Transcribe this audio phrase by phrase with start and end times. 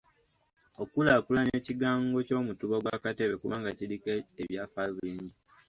[0.81, 4.09] Okulaakulanya ekigango ky'Omutuba gwa Katebe kubanga kiriko
[4.41, 5.33] ebyafaayo bingi.